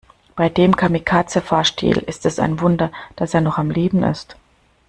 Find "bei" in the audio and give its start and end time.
0.35-0.49